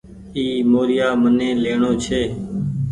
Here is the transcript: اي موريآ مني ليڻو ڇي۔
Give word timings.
اي 0.35 0.45
موريآ 0.71 1.07
مني 1.21 1.49
ليڻو 1.63 1.91
ڇي۔ 2.03 2.21